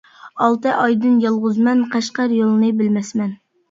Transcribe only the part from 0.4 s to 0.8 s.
ئالتە